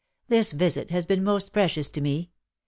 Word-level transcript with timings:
'^ 0.25 0.27
This 0.29 0.51
visit 0.53 0.89
has 0.89 1.05
been 1.05 1.23
most 1.23 1.53
precious 1.53 1.87
to 1.89 2.01
me. 2.01 2.31